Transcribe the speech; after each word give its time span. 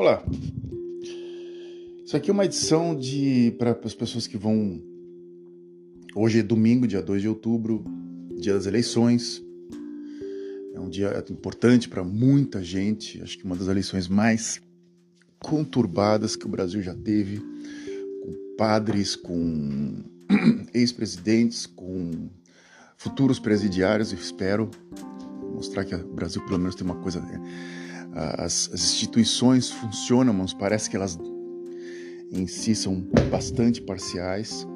Olá. 0.00 0.24
Isso 2.06 2.16
aqui 2.16 2.30
é 2.30 2.32
uma 2.32 2.46
edição 2.46 2.96
de 2.96 3.54
para 3.58 3.78
as 3.84 3.94
pessoas 3.94 4.26
que 4.26 4.38
vão 4.38 4.80
Hoje 6.14 6.38
é 6.38 6.42
domingo, 6.42 6.86
dia 6.86 7.02
2 7.02 7.20
de 7.20 7.28
outubro, 7.28 7.84
dia 8.40 8.54
das 8.54 8.64
eleições. 8.64 9.44
É 10.72 10.80
um 10.80 10.88
dia 10.88 11.22
importante 11.28 11.86
para 11.86 12.02
muita 12.02 12.64
gente, 12.64 13.20
acho 13.20 13.36
que 13.36 13.44
uma 13.44 13.54
das 13.54 13.68
eleições 13.68 14.08
mais 14.08 14.58
conturbadas 15.38 16.34
que 16.34 16.46
o 16.46 16.48
Brasil 16.48 16.80
já 16.80 16.94
teve, 16.94 17.36
com 18.22 18.56
padres, 18.56 19.14
com 19.14 20.02
ex-presidentes, 20.72 21.66
com 21.66 22.30
futuros 22.96 23.38
presidiários, 23.38 24.12
eu 24.12 24.18
espero 24.18 24.70
mostrar 25.52 25.84
que 25.84 25.94
o 25.94 26.14
Brasil 26.14 26.42
pelo 26.46 26.58
menos 26.58 26.74
tem 26.74 26.86
uma 26.86 27.02
coisa 27.02 27.20
né? 27.20 27.38
As, 28.12 28.70
as 28.72 28.80
instituições 28.92 29.70
funcionam, 29.70 30.32
mas 30.34 30.52
parece 30.52 30.90
que 30.90 30.96
elas 30.96 31.18
em 32.32 32.46
si 32.46 32.74
são 32.74 33.00
bastante 33.30 33.80
parciais. 33.82 34.66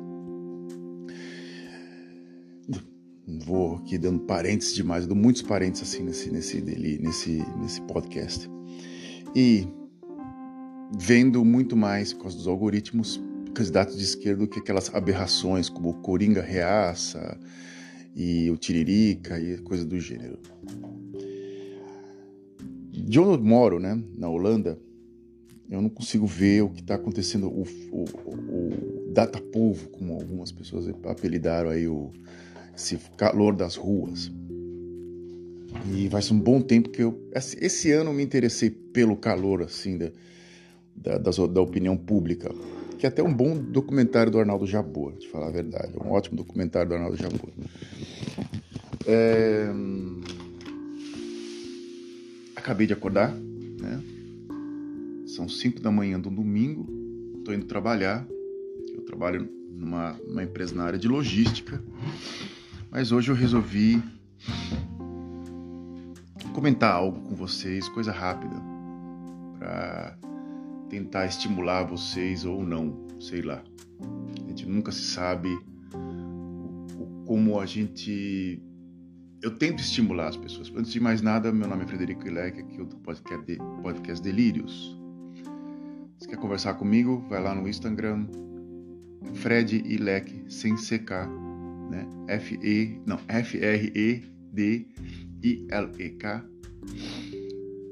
Vou 3.46 3.76
aqui 3.76 3.96
dando 3.96 4.20
parênteses 4.20 4.74
demais, 4.74 5.06
dou 5.06 5.16
muitos 5.16 5.42
parênteses 5.42 5.88
assim 5.88 6.02
nesse, 6.04 6.30
nesse, 6.30 6.60
nesse, 6.60 7.44
nesse 7.58 7.80
podcast. 7.82 8.48
E 9.34 9.66
vendo 10.98 11.44
muito 11.44 11.76
mais, 11.76 12.12
por 12.12 12.22
causa 12.22 12.36
dos 12.36 12.46
algoritmos, 12.46 13.22
candidatos 13.54 13.96
de 13.96 14.04
esquerda 14.04 14.40
do 14.40 14.48
que 14.48 14.58
aquelas 14.58 14.92
aberrações 14.94 15.68
como 15.68 15.90
o 15.90 15.94
Coringa 15.94 16.42
Reaça 16.42 17.38
e 18.14 18.50
o 18.50 18.56
Tiririca 18.56 19.40
e 19.40 19.58
coisa 19.58 19.84
do 19.84 19.98
gênero 19.98 20.38
de 23.04 23.20
onde 23.20 23.38
eu 23.38 23.44
moro, 23.44 23.78
né, 23.78 24.02
na 24.16 24.28
Holanda, 24.28 24.78
eu 25.70 25.80
não 25.80 25.88
consigo 25.88 26.26
ver 26.26 26.62
o 26.62 26.70
que 26.70 26.80
está 26.80 26.94
acontecendo, 26.94 27.48
o, 27.48 27.64
o, 27.90 28.02
o, 28.02 29.12
data 29.12 29.40
povo, 29.40 29.88
como 29.90 30.14
algumas 30.14 30.50
pessoas 30.50 30.88
apelidaram 31.04 31.70
aí, 31.70 31.86
o, 31.86 32.10
esse 32.76 32.98
calor 33.16 33.54
das 33.54 33.76
ruas. 33.76 34.32
E 35.92 36.08
vai 36.08 36.22
ser 36.22 36.34
um 36.34 36.40
bom 36.40 36.60
tempo 36.60 36.88
que 36.88 37.02
eu. 37.02 37.18
Esse 37.34 37.90
ano 37.92 38.10
eu 38.10 38.14
me 38.14 38.22
interessei 38.22 38.70
pelo 38.70 39.16
calor, 39.16 39.62
assim, 39.62 39.98
da, 39.98 41.18
da, 41.18 41.30
da 41.46 41.60
opinião 41.60 41.96
pública. 41.96 42.50
Que 42.98 43.06
é 43.06 43.08
até 43.08 43.22
um 43.22 43.34
bom 43.34 43.56
documentário 43.56 44.30
do 44.30 44.38
Arnaldo 44.38 44.66
Jabor, 44.66 45.14
de 45.14 45.28
falar 45.28 45.48
a 45.48 45.50
verdade. 45.50 45.92
É 45.98 46.02
um 46.02 46.12
ótimo 46.12 46.36
documentário 46.36 46.88
do 46.88 46.94
Arnaldo 46.94 47.16
Jabor. 47.16 47.50
É 49.06 49.68
acabei 52.64 52.86
de 52.86 52.94
acordar, 52.94 53.30
né? 53.30 54.02
São 55.26 55.46
5 55.46 55.82
da 55.82 55.90
manhã 55.90 56.18
do 56.18 56.30
domingo, 56.30 56.86
estou 57.36 57.52
indo 57.54 57.66
trabalhar. 57.66 58.26
Eu 58.96 59.02
trabalho 59.02 59.46
numa, 59.70 60.14
numa 60.26 60.42
empresa 60.42 60.74
na 60.74 60.84
área 60.84 60.98
de 60.98 61.06
logística, 61.06 61.82
mas 62.90 63.12
hoje 63.12 63.30
eu 63.30 63.34
resolvi 63.34 64.02
comentar 66.54 66.94
algo 66.94 67.20
com 67.28 67.34
vocês, 67.34 67.86
coisa 67.90 68.12
rápida, 68.12 68.56
para 69.58 70.16
tentar 70.88 71.26
estimular 71.26 71.82
vocês 71.82 72.46
ou 72.46 72.64
não, 72.64 73.06
sei 73.20 73.42
lá. 73.42 73.62
A 74.42 74.48
gente 74.48 74.66
nunca 74.66 74.90
se 74.90 75.02
sabe 75.02 75.50
como 77.26 77.60
a 77.60 77.66
gente 77.66 78.62
eu 79.44 79.50
tento 79.50 79.80
estimular 79.80 80.28
as 80.28 80.36
pessoas. 80.38 80.72
Antes 80.74 80.90
de 80.90 80.98
mais 80.98 81.20
nada, 81.20 81.52
meu 81.52 81.68
nome 81.68 81.84
é 81.84 81.86
Frederico 81.86 82.26
Ilec, 82.26 82.58
aqui 82.58 82.78
do 82.78 82.96
podcast, 82.96 83.44
de, 83.44 83.58
podcast 83.82 84.24
Delírios. 84.24 84.98
Se 86.18 86.26
quer 86.26 86.38
conversar 86.38 86.72
comigo, 86.74 87.22
vai 87.28 87.42
lá 87.42 87.54
no 87.54 87.68
Instagram, 87.68 88.26
Fred 89.34 89.82
Ilec, 89.84 90.46
sem 90.48 90.74
CK, 90.76 91.28
né? 91.90 92.08
F-E, 92.28 92.98
não, 93.04 93.20
F-R-E-D-I-L-E-K. 93.28 94.24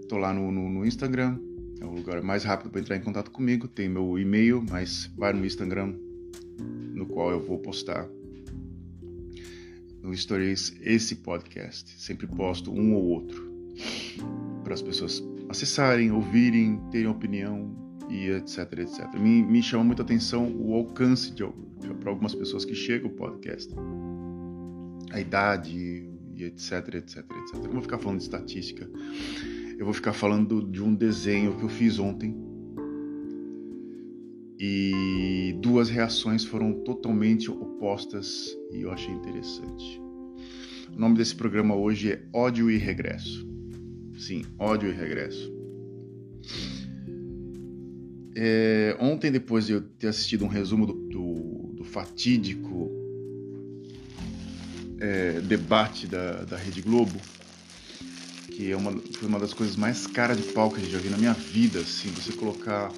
Tô 0.08 0.16
lá 0.16 0.32
no, 0.32 0.50
no, 0.50 0.70
no 0.70 0.86
Instagram, 0.86 1.38
é 1.82 1.84
o 1.84 1.90
lugar 1.90 2.22
mais 2.22 2.44
rápido 2.44 2.70
para 2.70 2.80
entrar 2.80 2.96
em 2.96 3.02
contato 3.02 3.30
comigo. 3.30 3.68
Tem 3.68 3.90
meu 3.90 4.18
e-mail, 4.18 4.64
mas 4.70 5.12
vai 5.18 5.34
no 5.34 5.44
Instagram, 5.44 5.94
no 6.94 7.04
qual 7.04 7.30
eu 7.30 7.44
vou 7.44 7.58
postar 7.58 8.08
no 10.02 10.14
Stories 10.14 10.74
esse 10.80 11.16
podcast. 11.16 11.94
Sempre 12.00 12.26
posto 12.26 12.72
um 12.72 12.94
ou 12.94 13.04
outro 13.04 13.50
para 14.64 14.74
as 14.74 14.82
pessoas 14.82 15.22
acessarem, 15.48 16.10
ouvirem, 16.10 16.80
terem 16.90 17.06
opinião 17.06 17.74
e 18.08 18.28
etc, 18.30 18.58
etc. 18.78 19.14
Me, 19.14 19.42
me 19.42 19.62
chama 19.62 19.84
muita 19.84 20.02
atenção 20.02 20.52
o 20.54 20.74
alcance 20.74 21.32
para 22.00 22.10
algumas 22.10 22.34
pessoas 22.34 22.64
que 22.64 22.74
chega 22.74 23.06
o 23.06 23.10
podcast. 23.10 23.72
A 25.12 25.20
idade 25.20 26.08
e 26.34 26.44
etc, 26.44 26.94
etc, 26.94 27.18
etc. 27.18 27.64
Eu 27.64 27.72
vou 27.72 27.82
ficar 27.82 27.98
falando 27.98 28.18
de 28.18 28.24
estatística. 28.24 28.88
Eu 29.78 29.84
vou 29.84 29.94
ficar 29.94 30.12
falando 30.12 30.62
de 30.70 30.82
um 30.82 30.94
desenho 30.94 31.56
que 31.56 31.62
eu 31.62 31.68
fiz 31.68 31.98
ontem. 31.98 32.51
E 34.64 35.56
duas 35.58 35.90
reações 35.90 36.44
foram 36.44 36.72
totalmente 36.84 37.50
opostas 37.50 38.56
e 38.70 38.82
eu 38.82 38.92
achei 38.92 39.12
interessante. 39.12 40.00
O 40.94 41.00
nome 41.00 41.16
desse 41.16 41.34
programa 41.34 41.74
hoje 41.74 42.12
é 42.12 42.22
Ódio 42.32 42.70
e 42.70 42.76
Regresso. 42.76 43.44
Sim, 44.16 44.44
Ódio 44.56 44.88
e 44.88 44.92
Regresso. 44.92 45.52
É, 48.36 48.96
ontem, 49.00 49.32
depois 49.32 49.66
de 49.66 49.72
eu 49.72 49.80
ter 49.80 50.06
assistido 50.06 50.44
um 50.44 50.48
resumo 50.48 50.86
do, 50.86 50.92
do, 50.92 51.72
do 51.78 51.84
fatídico 51.84 52.88
é, 55.00 55.40
debate 55.40 56.06
da, 56.06 56.44
da 56.44 56.56
Rede 56.56 56.82
Globo, 56.82 57.20
que 58.52 58.70
é 58.70 58.76
uma, 58.76 58.92
foi 58.92 59.28
uma 59.28 59.40
das 59.40 59.52
coisas 59.52 59.74
mais 59.74 60.06
caras 60.06 60.36
de 60.36 60.52
pau 60.52 60.70
que 60.70 60.80
eu 60.80 60.88
já 60.88 60.98
vi 60.98 61.08
na 61.08 61.18
minha 61.18 61.32
vida, 61.32 61.80
assim, 61.80 62.10
você 62.10 62.32
colocar 62.32 62.92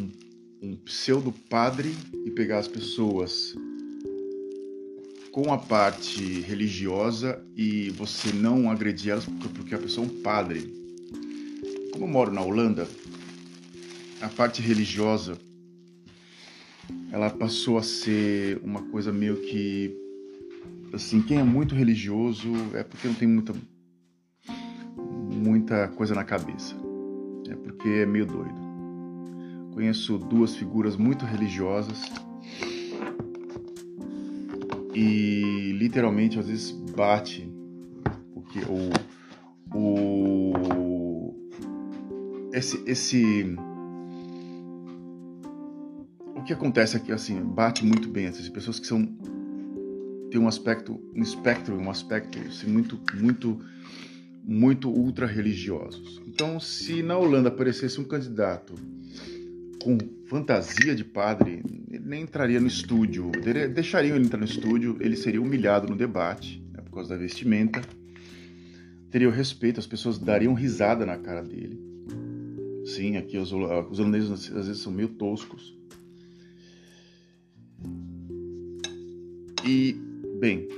um, 0.00 0.21
um 0.62 0.76
pseudo 0.76 1.32
padre 1.50 1.92
e 2.24 2.30
pegar 2.30 2.58
as 2.58 2.68
pessoas 2.68 3.52
com 5.32 5.52
a 5.52 5.58
parte 5.58 6.40
religiosa 6.40 7.44
e 7.56 7.90
você 7.90 8.32
não 8.32 8.70
agredir 8.70 9.10
elas 9.10 9.26
porque 9.54 9.74
a 9.74 9.78
pessoa 9.78 10.06
é 10.06 10.10
um 10.10 10.22
padre. 10.22 10.72
Como 11.92 12.04
eu 12.04 12.08
moro 12.08 12.30
na 12.30 12.42
Holanda, 12.42 12.86
a 14.20 14.28
parte 14.28 14.62
religiosa 14.62 15.36
ela 17.10 17.28
passou 17.28 17.76
a 17.76 17.82
ser 17.82 18.60
uma 18.62 18.82
coisa 18.82 19.12
meio 19.12 19.40
que 19.40 19.96
assim, 20.92 21.20
quem 21.22 21.38
é 21.38 21.42
muito 21.42 21.74
religioso 21.74 22.52
é 22.74 22.84
porque 22.84 23.08
não 23.08 23.14
tem 23.14 23.26
muita 23.26 23.52
muita 25.28 25.88
coisa 25.88 26.14
na 26.14 26.22
cabeça. 26.22 26.76
É 27.48 27.54
porque 27.56 27.88
é 27.88 28.06
meio 28.06 28.26
doido. 28.26 28.61
Conheço 29.72 30.18
duas 30.18 30.54
figuras 30.54 30.96
muito 30.96 31.24
religiosas. 31.24 32.02
E 34.94 35.72
literalmente 35.78 36.38
às 36.38 36.46
vezes 36.46 36.70
bate 36.70 37.50
porque 38.34 38.60
o, 38.68 38.90
o 39.76 41.34
esse 42.52 42.82
esse 42.86 43.56
o 46.36 46.42
que 46.42 46.52
acontece 46.52 46.96
aqui 46.96 47.10
assim 47.12 47.40
bate 47.42 47.84
muito 47.84 48.08
bem 48.08 48.26
essas 48.26 48.48
pessoas 48.48 48.78
que 48.78 48.86
são 48.86 49.06
tem 50.30 50.38
um 50.40 50.46
aspecto 50.46 51.00
um 51.16 51.22
espectro 51.22 51.78
um 51.78 51.90
aspecto 51.90 52.38
assim, 52.46 52.70
muito 52.70 53.00
muito 53.14 53.58
muito 54.44 54.90
ultra 54.90 55.26
religiosos 55.26 56.20
então 56.26 56.60
se 56.60 57.02
na 57.02 57.16
Holanda 57.16 57.48
aparecesse 57.48 58.00
um 58.00 58.04
candidato 58.04 58.74
com 59.82 59.98
fantasia 60.26 60.94
de 60.94 61.04
padre, 61.04 61.62
ele 61.90 62.04
nem 62.04 62.22
entraria 62.22 62.60
no 62.60 62.66
estúdio. 62.66 63.30
Deixariam 63.74 64.16
ele 64.16 64.24
entrar 64.24 64.38
no 64.38 64.44
estúdio, 64.44 64.96
ele 65.00 65.16
seria 65.16 65.42
humilhado 65.42 65.88
no 65.88 65.96
debate, 65.96 66.64
né, 66.72 66.80
por 66.82 66.92
causa 66.92 67.10
da 67.10 67.16
vestimenta. 67.16 67.80
Teria 69.10 69.28
o 69.28 69.32
respeito, 69.32 69.80
as 69.80 69.86
pessoas 69.86 70.18
dariam 70.18 70.54
risada 70.54 71.04
na 71.04 71.18
cara 71.18 71.42
dele. 71.42 71.78
Sim, 72.84 73.16
aqui 73.16 73.36
os, 73.36 73.52
os 73.52 73.98
holandeses 73.98 74.30
às 74.30 74.66
vezes 74.66 74.82
são 74.82 74.92
meio 74.92 75.08
toscos. 75.08 75.76
E, 79.64 79.94
bem, 80.40 80.68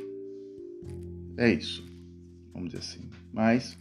é 1.36 1.52
isso. 1.52 1.84
Vamos 2.52 2.70
dizer 2.70 2.80
assim. 2.80 3.08
Mas 3.32 3.78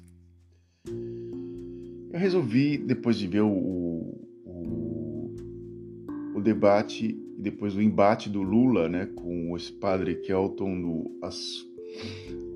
eu 2.13 2.19
resolvi, 2.19 2.77
depois 2.77 3.17
de 3.17 3.27
ver 3.27 3.41
o, 3.41 4.22
debate 6.43 7.17
e 7.37 7.41
depois 7.41 7.75
o 7.75 7.81
embate 7.81 8.29
do 8.29 8.41
Lula 8.41 8.87
né, 8.87 9.07
com 9.07 9.55
esse 9.55 9.71
padre 9.71 10.15
Kelton, 10.15 10.81
do, 10.81 11.19
as, 11.23 11.65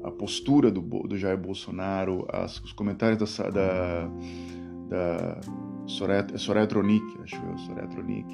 a 0.03 0.11
postura 0.11 0.69
do, 0.69 0.81
do 0.81 1.17
Jair 1.17 1.37
Bolsonaro, 1.37 2.25
as, 2.31 2.59
os 2.59 2.71
comentários 2.73 3.37
da, 3.37 3.49
da, 3.49 4.07
da, 4.89 5.41
Soraya, 5.87 6.27
é 6.33 6.37
Soraya 6.37 6.67
Tronic, 6.67 7.05
acho 7.23 7.35
eu, 7.35 7.57
Soraya 7.59 7.87
Tronic. 7.87 8.27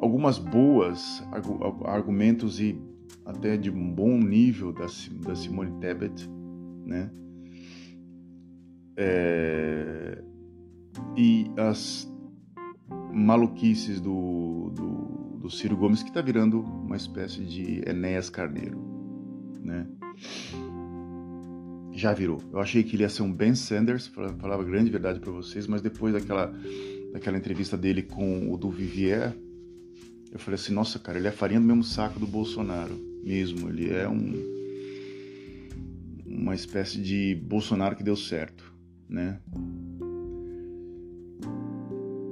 Algumas 0.00 0.38
boas 0.38 1.22
argumentos 1.84 2.60
e 2.60 2.78
até 3.24 3.56
de 3.56 3.70
um 3.70 3.90
bom 3.92 4.18
nível 4.18 4.72
da, 4.72 4.86
da 5.26 5.34
Simone 5.34 5.80
Tebet, 5.80 6.28
né? 6.84 7.10
É, 8.98 10.22
e 11.16 11.50
as 11.56 12.10
maluquices 13.16 14.00
do, 14.00 14.70
do, 14.74 15.38
do 15.40 15.50
Ciro 15.50 15.76
Gomes, 15.76 16.02
que 16.02 16.10
está 16.10 16.20
virando 16.20 16.60
uma 16.60 16.96
espécie 16.96 17.42
de 17.44 17.82
Enéas 17.88 18.28
Carneiro, 18.28 18.78
né? 19.62 19.86
Já 21.92 22.12
virou. 22.12 22.42
Eu 22.52 22.60
achei 22.60 22.82
que 22.82 22.94
ele 22.94 23.04
ia 23.04 23.08
ser 23.08 23.22
um 23.22 23.32
Ben 23.32 23.54
Sanders, 23.54 24.06
falava 24.06 24.62
grande 24.62 24.90
verdade 24.90 25.18
para 25.18 25.32
vocês, 25.32 25.66
mas 25.66 25.80
depois 25.80 26.12
daquela, 26.12 26.52
daquela 27.12 27.38
entrevista 27.38 27.76
dele 27.76 28.02
com 28.02 28.52
o 28.52 28.56
do 28.58 28.70
Vivier, 28.70 29.34
eu 30.30 30.38
falei 30.38 30.56
assim, 30.56 30.74
nossa, 30.74 30.98
cara, 30.98 31.16
ele 31.16 31.26
é 31.26 31.32
farinha 31.32 31.60
do 31.60 31.66
mesmo 31.66 31.84
saco 31.84 32.20
do 32.20 32.26
Bolsonaro, 32.26 32.94
mesmo. 33.24 33.70
Ele 33.70 33.90
é 33.90 34.06
um 34.06 34.56
uma 36.26 36.54
espécie 36.54 37.00
de 37.00 37.34
Bolsonaro 37.34 37.96
que 37.96 38.02
deu 38.02 38.14
certo, 38.14 38.72
né? 39.08 39.40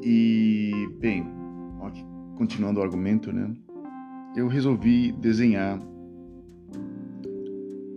E, 0.04 0.86
bem, 1.00 1.26
continuando 2.36 2.78
o 2.78 2.82
argumento, 2.82 3.32
né? 3.32 3.54
Eu 4.36 4.48
resolvi 4.48 5.12
desenhar 5.12 5.80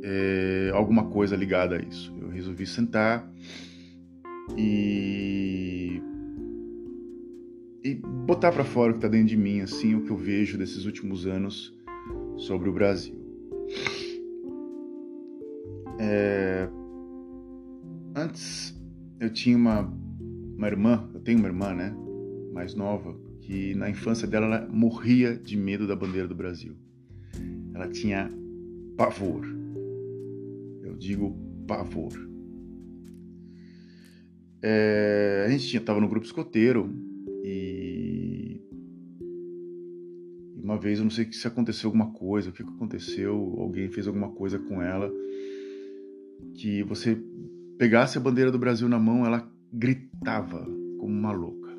é, 0.04 0.72
alguma 0.74 1.06
coisa 1.08 1.36
ligada 1.36 1.76
a 1.76 1.82
isso. 1.82 2.16
Eu 2.22 2.30
resolvi 2.30 2.66
sentar 2.66 3.30
e 4.58 6.02
e 7.84 7.96
botar 7.96 8.52
para 8.52 8.64
fora 8.64 8.92
o 8.92 8.94
que 8.94 9.00
está 9.00 9.08
dentro 9.08 9.28
de 9.28 9.38
mim, 9.38 9.62
assim, 9.62 9.96
o 9.96 10.04
que 10.04 10.12
eu 10.12 10.18
vejo 10.18 10.58
desses 10.58 10.86
últimos 10.86 11.26
anos 11.26 11.74
sobre 12.38 12.70
o 12.70 12.74
Brasil. 12.74 13.16
É... 16.00 16.70
Antes 18.16 18.76
eu 19.20 19.32
tinha 19.32 19.58
uma, 19.58 19.94
uma 20.58 20.68
irmã, 20.68 21.08
eu 21.14 21.20
tenho 21.20 21.38
uma 21.38 21.48
irmã, 21.48 21.74
né, 21.74 21.96
mais 22.52 22.74
nova, 22.74 23.16
que 23.42 23.76
na 23.76 23.90
infância 23.90 24.28
dela 24.28 24.48
ela 24.48 24.68
morria 24.68 25.38
de 25.38 25.56
medo 25.56 25.88
da 25.88 25.96
bandeira 25.96 26.28
do 26.28 26.36
Brasil. 26.36 26.76
Ela 27.74 27.88
tinha 27.88 28.32
pavor. 28.98 29.46
Eu 30.82 30.96
digo 30.98 31.38
pavor. 31.68 32.12
É... 34.62 35.46
a 35.46 35.50
gente 35.52 35.78
estava 35.78 36.02
no 36.02 36.10
grupo 36.10 36.26
escoteiro 36.26 36.92
e 37.44 38.60
uma 40.56 40.78
vez, 40.78 40.98
eu 40.98 41.06
não 41.06 41.12
sei 41.12 41.32
se 41.32 41.48
aconteceu 41.48 41.88
alguma 41.88 42.12
coisa, 42.12 42.50
o 42.50 42.52
que 42.52 42.64
aconteceu, 42.64 43.56
alguém 43.58 43.88
fez 43.90 44.08
alguma 44.08 44.32
coisa 44.32 44.60
com 44.60 44.82
ela, 44.82 45.10
que 46.56 46.84
você 46.84 47.18
pegasse 47.78 48.18
a 48.18 48.22
bandeira 48.22 48.52
do 48.52 48.60
Brasil 48.60 48.90
na 48.90 49.00
mão, 49.00 49.26
ela 49.26 49.50
gritava 49.72 50.64
como 51.00 51.14
uma 51.14 51.32
louca. 51.32 51.76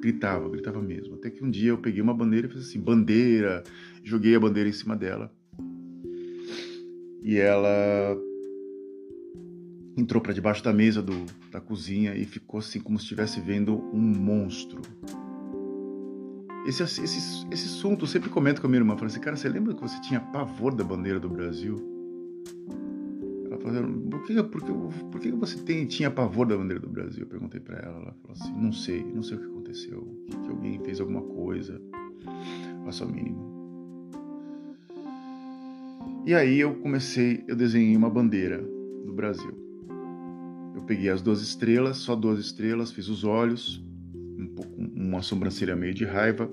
Gritava, 0.00 0.48
gritava 0.48 0.80
mesmo. 0.80 1.14
Até 1.14 1.30
que 1.30 1.44
um 1.44 1.50
dia 1.50 1.70
eu 1.70 1.78
peguei 1.78 2.00
uma 2.00 2.14
bandeira 2.14 2.46
e 2.46 2.50
fiz 2.50 2.68
assim, 2.68 2.80
bandeira, 2.80 3.62
joguei 4.02 4.34
a 4.34 4.40
bandeira 4.40 4.68
em 4.68 4.72
cima 4.72 4.96
dela. 4.96 5.32
E 7.22 7.36
ela 7.36 8.16
entrou 9.96 10.20
para 10.22 10.32
debaixo 10.32 10.64
da 10.64 10.72
mesa 10.72 11.02
do, 11.02 11.26
da 11.50 11.60
cozinha 11.60 12.14
e 12.14 12.24
ficou 12.24 12.58
assim 12.58 12.80
como 12.80 12.98
se 12.98 13.04
estivesse 13.04 13.40
vendo 13.40 13.78
um 13.92 14.00
monstro. 14.00 14.80
Esse, 16.66 16.82
esse, 16.82 17.04
esse 17.50 17.66
assunto 17.66 18.04
eu 18.04 18.08
sempre 18.08 18.30
comento 18.30 18.60
com 18.60 18.68
a 18.68 18.70
minha 18.70 18.80
irmã, 18.80 18.94
falando 18.94 19.10
assim, 19.10 19.20
cara, 19.20 19.36
você 19.36 19.48
lembra 19.48 19.74
que 19.74 19.80
você 19.80 20.00
tinha 20.00 20.20
pavor 20.20 20.74
da 20.74 20.84
bandeira 20.84 21.18
do 21.18 21.28
Brasil? 21.28 21.91
Falou, 23.62 24.10
por 24.10 24.26
que, 24.26 24.42
por 24.42 24.62
que, 24.62 24.72
por 25.10 25.20
que 25.20 25.30
você 25.32 25.58
tem, 25.62 25.86
tinha 25.86 26.10
pavor 26.10 26.46
da 26.46 26.56
bandeira 26.56 26.80
do 26.80 26.88
Brasil? 26.88 27.22
Eu 27.22 27.28
perguntei 27.28 27.60
para 27.60 27.78
ela, 27.78 27.96
ela 27.98 28.16
falou 28.20 28.32
assim, 28.32 28.52
não 28.52 28.72
sei, 28.72 29.04
não 29.04 29.22
sei 29.22 29.36
o 29.36 29.40
que 29.40 29.46
aconteceu, 29.46 30.24
que, 30.26 30.36
que 30.36 30.48
alguém 30.48 30.80
fez 30.84 31.00
alguma 31.00 31.22
coisa, 31.22 31.80
faço 32.84 33.04
a 33.04 33.06
mínima. 33.06 33.52
E 36.26 36.34
aí 36.34 36.60
eu 36.60 36.74
comecei, 36.76 37.44
eu 37.46 37.56
desenhei 37.56 37.96
uma 37.96 38.10
bandeira 38.10 38.58
do 39.04 39.12
Brasil. 39.12 39.56
Eu 40.74 40.82
peguei 40.82 41.08
as 41.08 41.22
duas 41.22 41.40
estrelas, 41.40 41.98
só 41.98 42.16
duas 42.16 42.38
estrelas, 42.38 42.90
fiz 42.90 43.08
os 43.08 43.24
olhos, 43.24 43.84
um 44.38 44.46
pouco, 44.48 44.72
uma 44.80 45.22
sobrancelha 45.22 45.76
meio 45.76 45.94
de 45.94 46.04
raiva. 46.04 46.50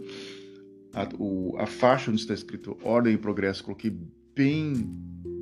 A, 0.94 1.08
o, 1.18 1.56
a 1.58 1.66
faixa 1.66 2.12
onde 2.12 2.22
está 2.22 2.34
escrito 2.34 2.78
Ordem 2.84 3.14
e 3.14 3.18
Progresso, 3.18 3.64
coloquei 3.64 3.96
bem, 4.36 4.74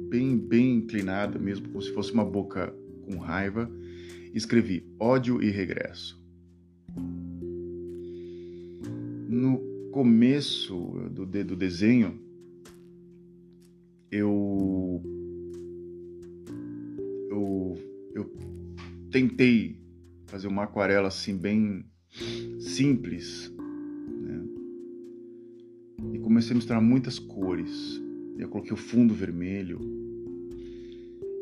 bem, 0.10 0.38
bem 0.38 0.76
inclinada, 0.76 1.38
mesmo 1.38 1.70
como 1.70 1.82
se 1.82 1.94
fosse 1.94 2.12
uma 2.12 2.26
boca 2.26 2.74
com 3.04 3.18
raiva. 3.18 3.70
Escrevi 4.34 4.86
Ódio 5.00 5.42
e 5.42 5.50
Regresso. 5.50 6.22
No 9.30 9.60
começo 9.92 10.76
do, 11.12 11.26
do 11.26 11.56
desenho, 11.56 12.20
eu, 14.12 15.02
eu, 17.30 17.78
eu 18.14 18.34
tentei 19.12 19.82
fazer 20.28 20.48
uma 20.48 20.64
aquarela 20.64 21.08
assim 21.08 21.36
bem 21.36 21.86
simples. 22.60 23.52
Né? 24.22 24.46
E 26.14 26.20
comecei 26.20 26.52
a 26.52 26.56
misturar 26.56 26.82
muitas 26.82 27.20
cores. 27.20 28.02
Eu 28.38 28.50
coloquei 28.50 28.74
o 28.74 28.78
fundo 28.78 29.14
vermelho. 29.14 29.97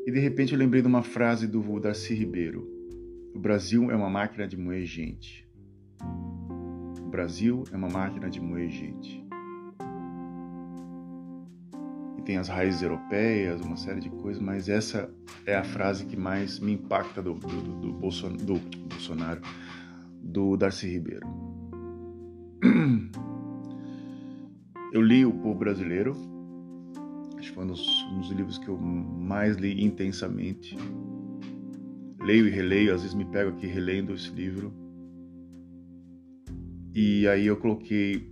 E 0.06 0.12
de 0.12 0.20
repente 0.20 0.54
eu 0.54 0.60
lembrei 0.60 0.84
de 0.84 0.88
uma 0.88 1.02
frase 1.02 1.48
do 1.48 1.80
Darcy 1.80 2.14
Ribeiro: 2.14 2.70
O 3.34 3.40
Brasil 3.40 3.90
é 3.90 3.96
uma 3.96 4.10
máquina 4.10 4.48
de 4.48 4.56
moer 4.56 4.86
gente. 4.86 5.50
O 7.02 7.10
Brasil 7.10 7.64
é 7.72 7.76
uma 7.76 7.90
máquina 7.90 8.30
de 8.30 8.40
moer 8.40 8.70
gente. 8.70 9.26
E 12.20 12.22
tem 12.22 12.38
as 12.38 12.48
raízes 12.48 12.84
europeias, 12.84 13.62
uma 13.62 13.78
série 13.78 14.00
de 14.00 14.12
coisas, 14.12 14.40
mas 14.40 14.70
essa 14.70 15.12
é 15.44 15.56
a 15.56 15.64
frase 15.64 16.06
que 16.06 16.16
mais 16.16 16.60
me 16.60 16.74
impacta 16.74 17.24
do, 17.24 17.34
do, 17.34 17.48
do, 17.48 17.80
do 17.80 17.94
Bolsonaro 17.94 19.42
do 20.22 20.56
Darcy 20.56 20.88
Ribeiro. 20.88 21.26
Eu 24.94 25.02
li 25.02 25.26
O 25.26 25.34
Povo 25.34 25.58
Brasileiro, 25.58 26.16
que 27.46 27.52
foi 27.52 27.64
um 27.64 27.68
dos, 27.68 28.04
um 28.12 28.20
dos 28.20 28.30
livros 28.32 28.58
que 28.58 28.68
eu 28.68 28.78
mais 28.78 29.58
li 29.58 29.84
intensamente. 29.84 30.76
Leio 32.20 32.48
e 32.48 32.50
releio, 32.50 32.94
às 32.94 33.02
vezes 33.02 33.16
me 33.16 33.26
pego 33.26 33.52
aqui 33.52 33.68
relendo 33.68 34.14
esse 34.14 34.32
livro. 34.32 34.74
E 36.94 37.28
aí 37.28 37.46
eu 37.46 37.58
coloquei 37.58 38.30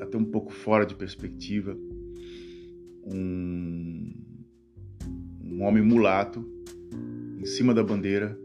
até 0.00 0.18
um 0.18 0.24
pouco 0.24 0.52
fora 0.52 0.84
de 0.84 0.94
perspectiva 0.94 1.76
um, 3.06 4.12
um 5.42 5.62
homem 5.62 5.82
mulato 5.82 6.44
em 7.38 7.46
cima 7.46 7.72
da 7.72 7.82
bandeira, 7.82 8.38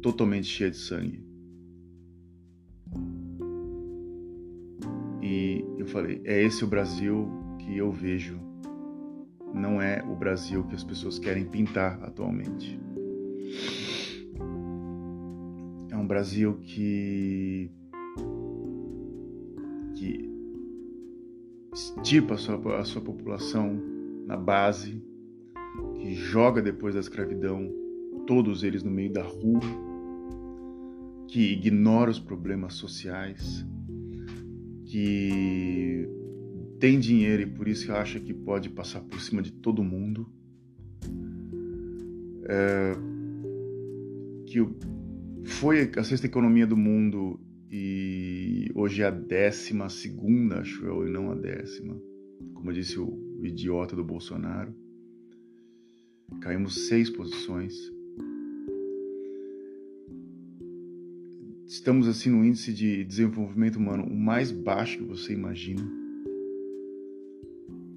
totalmente 0.00 0.46
cheia 0.46 0.70
de 0.70 0.78
sangue. 0.78 1.22
E 5.22 5.64
eu 5.78 5.86
falei: 5.86 6.20
é 6.24 6.42
esse 6.42 6.64
o 6.64 6.66
Brasil 6.66 7.28
que 7.58 7.76
eu 7.76 7.92
vejo, 7.92 8.45
não 9.56 9.80
é 9.80 10.04
o 10.04 10.14
Brasil 10.14 10.62
que 10.64 10.74
as 10.74 10.84
pessoas 10.84 11.18
querem 11.18 11.46
pintar 11.46 11.98
atualmente. 12.02 12.78
É 15.90 15.96
um 15.96 16.06
Brasil 16.06 16.58
que 16.62 17.70
que 19.96 20.30
estipa 21.72 22.34
a 22.34 22.36
sua, 22.36 22.78
a 22.80 22.84
sua 22.84 23.00
população 23.00 23.80
na 24.26 24.36
base, 24.36 25.02
que 25.94 26.14
joga 26.14 26.60
depois 26.60 26.94
da 26.94 27.00
escravidão 27.00 27.72
todos 28.26 28.62
eles 28.62 28.82
no 28.82 28.90
meio 28.90 29.12
da 29.12 29.22
rua, 29.22 29.60
que 31.28 31.52
ignora 31.52 32.10
os 32.10 32.20
problemas 32.20 32.74
sociais, 32.74 33.64
que 34.84 36.08
tem 36.78 36.98
dinheiro 36.98 37.42
e 37.42 37.46
por 37.46 37.68
isso 37.68 37.92
acha 37.92 38.20
que 38.20 38.32
pode 38.32 38.68
passar 38.70 39.00
por 39.00 39.20
cima 39.20 39.42
de 39.42 39.52
todo 39.52 39.82
mundo, 39.82 40.28
é, 42.48 42.92
que 44.46 44.58
foi 45.44 45.90
a 45.96 46.04
sexta 46.04 46.26
economia 46.26 46.66
do 46.66 46.76
mundo 46.76 47.40
e 47.70 48.70
hoje 48.74 49.02
é 49.02 49.06
a 49.06 49.10
décima 49.10 49.88
segunda, 49.88 50.60
acho 50.60 50.84
eu, 50.84 51.06
e 51.06 51.10
não 51.10 51.30
a 51.30 51.34
décima, 51.34 52.00
como 52.54 52.72
disse 52.72 52.98
o, 52.98 53.08
o 53.38 53.46
idiota 53.46 53.96
do 53.96 54.04
Bolsonaro. 54.04 54.74
Caímos 56.40 56.86
seis 56.88 57.08
posições. 57.08 57.74
estamos 61.66 62.06
assim 62.06 62.30
no 62.30 62.44
índice 62.44 62.72
de 62.72 63.04
desenvolvimento 63.04 63.76
humano 63.76 64.04
o 64.04 64.16
mais 64.16 64.52
baixo 64.52 64.98
que 64.98 65.04
você 65.04 65.32
imagina, 65.32 65.82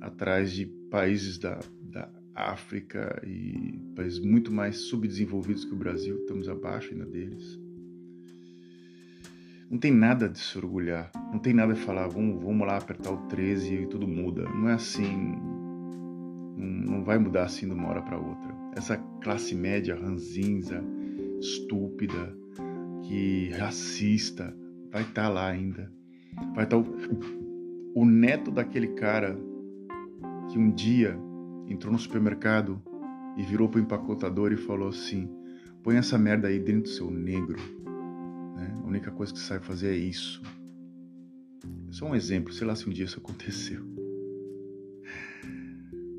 atrás 0.10 0.52
de 0.52 0.66
países 0.66 1.38
da, 1.38 1.60
da 1.82 2.10
África 2.36 3.22
e 3.26 3.80
países 3.96 4.20
muito 4.20 4.52
mais 4.52 4.78
subdesenvolvidos 4.78 5.66
que 5.66 5.74
o 5.74 5.78
Brasil, 5.78 6.18
estamos 6.18 6.48
abaixo 6.48 6.94
ainda 6.94 7.06
deles. 7.06 7.60
Não 9.70 9.78
tem 9.78 9.92
nada 9.92 10.28
de 10.28 10.40
se 10.40 10.58
orgulhar, 10.58 11.12
não 11.32 11.38
tem 11.38 11.54
nada 11.54 11.74
de 11.74 11.80
falar, 11.82 12.08
vamos, 12.08 12.42
vamos 12.42 12.66
lá 12.66 12.78
apertar 12.78 13.12
o 13.12 13.28
13 13.28 13.76
e 13.76 13.88
tudo 13.88 14.08
muda. 14.08 14.44
Não 14.44 14.68
é 14.68 14.74
assim, 14.74 15.36
não, 16.58 17.04
vai 17.04 17.20
mudar 17.20 17.44
assim 17.44 17.68
de 17.68 17.74
uma 17.74 17.90
hora 17.90 18.02
para 18.02 18.18
outra. 18.18 18.56
Essa 18.76 18.98
classe 19.22 19.54
média 19.54 19.96
ranzinza, 19.96 20.84
estúpida, 21.40 22.36
que 23.04 23.50
racista, 23.50 24.56
vai 24.92 25.04
estar 25.04 25.24
tá 25.24 25.30
lá 25.30 25.48
ainda. 25.48 25.92
Vai 26.56 26.64
estar 26.64 26.78
tá 26.78 26.78
o, 26.78 28.02
o 28.02 28.06
neto 28.06 28.50
daquele 28.50 28.88
cara 28.90 29.38
que 30.50 30.58
um 30.58 30.72
dia 30.72 31.18
entrou 31.68 31.94
no 31.94 32.00
supermercado 32.00 32.82
e 33.38 33.44
virou 33.44 33.70
para 33.70 33.80
o 33.80 33.84
empacotador 33.84 34.52
e 34.52 34.58
falou 34.58 34.90
assim: 34.90 35.30
põe 35.84 35.96
essa 35.96 36.18
merda 36.18 36.48
aí 36.48 36.60
dentro 36.60 36.84
do 36.84 36.90
seu 36.90 37.10
negro. 37.10 37.58
Né? 38.56 38.74
A 38.84 38.88
única 38.88 39.12
coisa 39.12 39.32
que 39.32 39.40
você 39.40 39.46
sabe 39.46 39.66
fazer 39.66 39.94
é 39.94 39.98
isso. 39.98 40.42
É 41.88 41.92
só 41.92 42.06
um 42.06 42.16
exemplo, 42.16 42.52
sei 42.52 42.66
lá 42.66 42.76
se 42.76 42.90
um 42.90 42.92
dia 42.92 43.06
isso 43.06 43.20
aconteceu. 43.20 43.82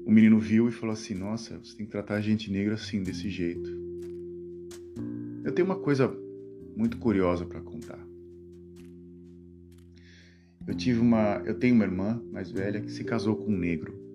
O 0.06 0.12
menino 0.12 0.38
viu 0.38 0.68
e 0.68 0.72
falou 0.72 0.92
assim: 0.92 1.14
Nossa, 1.14 1.58
você 1.58 1.76
tem 1.76 1.86
que 1.86 1.92
tratar 1.92 2.14
a 2.14 2.20
gente 2.20 2.50
negra 2.50 2.74
assim, 2.74 3.02
desse 3.02 3.28
jeito. 3.28 3.68
Eu 5.44 5.52
tenho 5.52 5.66
uma 5.66 5.78
coisa 5.78 6.12
muito 6.76 6.98
curiosa 6.98 7.44
para 7.44 7.60
contar. 7.60 7.98
Eu 10.66 10.74
tive 10.74 11.00
uma, 11.00 11.42
eu 11.44 11.58
tenho 11.58 11.74
uma 11.74 11.84
irmã 11.84 12.22
mais 12.30 12.50
velha 12.50 12.80
que 12.80 12.90
se 12.90 13.02
casou 13.02 13.34
com 13.36 13.52
um 13.52 13.58
negro. 13.58 14.09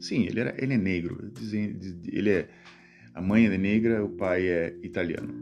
Sim, 0.00 0.24
ele, 0.24 0.40
era, 0.40 0.54
ele 0.62 0.74
é 0.74 0.78
negro. 0.78 1.32
Ele 2.12 2.30
é 2.30 2.48
a 3.18 3.20
mãe 3.20 3.46
é 3.46 3.58
negra, 3.58 4.04
o 4.04 4.10
pai 4.10 4.46
é 4.46 4.78
italiano. 4.80 5.34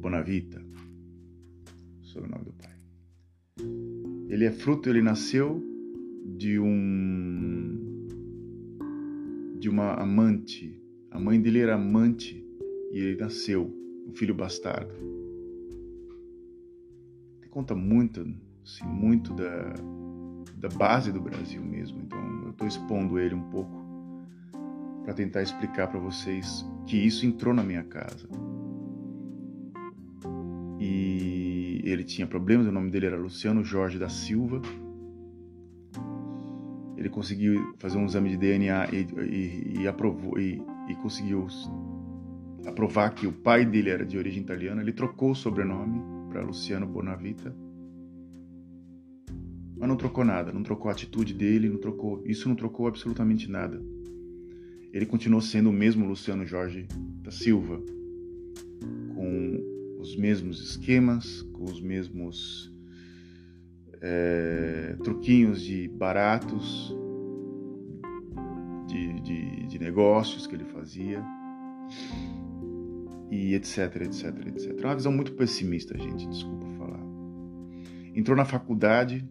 Bonavita, 0.00 0.60
sobrenome 2.02 2.46
do 2.46 2.52
pai. 2.54 2.76
Ele 4.28 4.46
é 4.46 4.50
fruto, 4.50 4.90
ele 4.90 5.00
nasceu 5.00 5.62
de 6.36 6.58
um 6.58 7.96
de 9.60 9.68
uma 9.68 9.94
amante. 9.94 10.76
A 11.12 11.20
mãe 11.20 11.40
dele 11.40 11.60
era 11.60 11.76
amante 11.76 12.44
e 12.92 12.98
ele 12.98 13.20
nasceu 13.20 13.72
um 14.08 14.12
filho 14.12 14.34
bastardo. 14.34 14.92
Ele 17.38 17.48
conta 17.48 17.76
muito, 17.76 18.26
assim, 18.64 18.84
muito 18.86 19.32
da 19.34 19.72
da 20.66 20.76
base 20.76 21.12
do 21.12 21.20
Brasil 21.20 21.62
mesmo. 21.62 22.00
Então 22.02 22.18
eu 22.44 22.50
estou 22.50 22.66
expondo 22.66 23.18
ele 23.18 23.34
um 23.34 23.50
pouco 23.50 23.84
para 25.04 25.14
tentar 25.14 25.42
explicar 25.42 25.86
para 25.86 26.00
vocês 26.00 26.66
que 26.84 26.96
isso 26.96 27.24
entrou 27.24 27.54
na 27.54 27.62
minha 27.62 27.84
casa. 27.84 28.28
E 30.80 31.80
ele 31.84 32.02
tinha 32.02 32.26
problemas, 32.26 32.66
o 32.66 32.72
nome 32.72 32.90
dele 32.90 33.06
era 33.06 33.16
Luciano 33.16 33.64
Jorge 33.64 33.98
da 33.98 34.08
Silva. 34.08 34.60
Ele 36.96 37.08
conseguiu 37.08 37.74
fazer 37.78 37.98
um 37.98 38.06
exame 38.06 38.30
de 38.30 38.36
DNA 38.36 38.88
e, 38.92 39.06
e, 39.22 39.80
e 39.82 39.88
aprovou 39.88 40.38
e, 40.38 40.60
e 40.88 40.94
conseguiu 40.96 41.46
aprovar 42.66 43.10
que 43.10 43.26
o 43.26 43.32
pai 43.32 43.64
dele 43.64 43.90
era 43.90 44.04
de 44.04 44.18
origem 44.18 44.42
italiana. 44.42 44.82
Ele 44.82 44.92
trocou 44.92 45.30
o 45.30 45.34
sobrenome 45.34 46.02
para 46.30 46.42
Luciano 46.42 46.86
Bonavita 46.86 47.54
mas 49.76 49.88
não 49.88 49.96
trocou 49.96 50.24
nada, 50.24 50.52
não 50.52 50.62
trocou 50.62 50.88
a 50.88 50.92
atitude 50.92 51.34
dele, 51.34 51.68
não 51.68 51.78
trocou, 51.78 52.22
isso 52.24 52.48
não 52.48 52.56
trocou 52.56 52.86
absolutamente 52.86 53.50
nada. 53.50 53.82
Ele 54.92 55.04
continuou 55.04 55.42
sendo 55.42 55.68
o 55.68 55.72
mesmo 55.72 56.06
Luciano 56.06 56.46
Jorge 56.46 56.86
da 57.22 57.30
Silva, 57.30 57.82
com 59.14 59.98
os 60.00 60.16
mesmos 60.16 60.62
esquemas, 60.62 61.42
com 61.52 61.64
os 61.64 61.80
mesmos 61.80 62.72
é, 64.00 64.96
truquinhos 65.02 65.60
de 65.60 65.88
baratos, 65.88 66.94
de, 68.86 69.20
de, 69.20 69.66
de 69.66 69.78
negócios 69.78 70.46
que 70.46 70.54
ele 70.54 70.64
fazia, 70.64 71.22
e 73.30 73.54
etc, 73.54 73.96
etc, 74.02 74.46
etc. 74.46 74.80
É 74.80 74.86
uma 74.86 74.94
visão 74.94 75.12
muito 75.12 75.32
pessimista, 75.32 75.98
gente, 75.98 76.26
desculpa 76.28 76.66
falar. 76.78 77.02
Entrou 78.14 78.36
na 78.36 78.44
faculdade, 78.44 79.28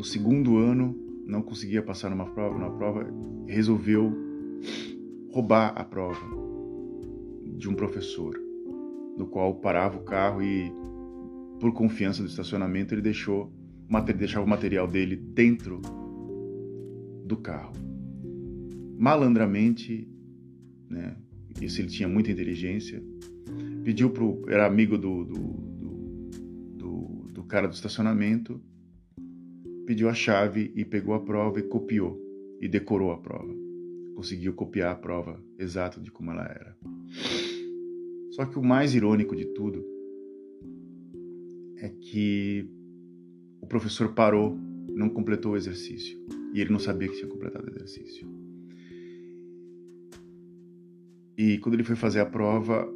no 0.00 0.04
segundo 0.04 0.56
ano 0.56 0.96
não 1.26 1.42
conseguia 1.42 1.82
passar 1.82 2.08
numa 2.08 2.24
prova, 2.24 2.58
numa 2.58 2.70
prova, 2.70 3.06
resolveu 3.46 4.10
roubar 5.30 5.74
a 5.76 5.84
prova 5.84 6.18
de 7.58 7.68
um 7.68 7.74
professor, 7.74 8.34
no 9.18 9.26
qual 9.26 9.56
parava 9.56 9.98
o 9.98 10.02
carro 10.02 10.42
e, 10.42 10.72
por 11.60 11.74
confiança 11.74 12.22
do 12.22 12.28
estacionamento, 12.30 12.94
ele 12.94 13.02
deixou 13.02 13.52
deixava 14.16 14.42
o 14.42 14.48
material 14.48 14.88
dele 14.88 15.16
dentro 15.16 15.82
do 17.26 17.36
carro. 17.36 17.74
Malandramente, 18.98 20.08
né, 20.88 21.14
isso 21.60 21.78
ele 21.78 21.88
tinha 21.88 22.08
muita 22.08 22.30
inteligência, 22.30 23.02
pediu 23.84 24.08
pro 24.08 24.46
era 24.48 24.64
amigo 24.64 24.96
do, 24.96 25.24
do, 25.24 25.34
do, 25.34 26.30
do, 26.78 27.02
do 27.34 27.44
cara 27.44 27.68
do 27.68 27.74
estacionamento 27.74 28.58
pediu 29.90 30.08
a 30.08 30.14
chave 30.14 30.70
e 30.76 30.84
pegou 30.84 31.14
a 31.14 31.18
prova 31.18 31.58
e 31.58 31.64
copiou 31.64 32.16
e 32.60 32.68
decorou 32.68 33.10
a 33.10 33.18
prova. 33.18 33.52
Conseguiu 34.14 34.52
copiar 34.52 34.92
a 34.92 34.94
prova 34.94 35.42
exata 35.58 36.00
de 36.00 36.12
como 36.12 36.30
ela 36.30 36.44
era. 36.44 36.78
Só 38.30 38.46
que 38.46 38.56
o 38.56 38.62
mais 38.62 38.94
irônico 38.94 39.34
de 39.34 39.46
tudo 39.46 39.84
é 41.78 41.88
que 41.88 42.70
o 43.60 43.66
professor 43.66 44.14
parou, 44.14 44.56
não 44.90 45.08
completou 45.08 45.54
o 45.54 45.56
exercício. 45.56 46.16
E 46.54 46.60
ele 46.60 46.70
não 46.70 46.78
sabia 46.78 47.08
que 47.08 47.16
tinha 47.16 47.26
completado 47.26 47.66
o 47.66 47.74
exercício. 47.74 48.28
E 51.36 51.58
quando 51.58 51.74
ele 51.74 51.82
foi 51.82 51.96
fazer 51.96 52.20
a 52.20 52.26
prova, 52.26 52.88